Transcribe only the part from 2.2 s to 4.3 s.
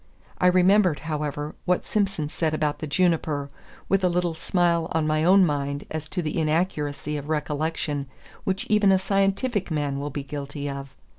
said about the juniper, with a